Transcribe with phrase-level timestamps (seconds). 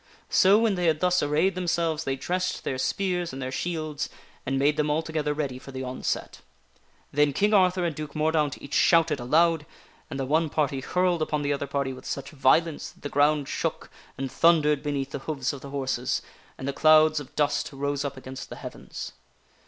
[0.31, 4.09] So, when they had thus arrayed themselves they dressed their spears and their shields,
[4.47, 6.41] and made them altogether ready for the onset.
[7.13, 9.63] Then King Arthur and Duke Mordaunt each shouted aloud,
[10.09, 13.47] and the one party hurled upon the other party with such violence that the ground
[13.47, 16.23] shook and thundered beneath the hoofs of the horses,
[16.57, 19.11] and the clouds of dust rose up against the heavens.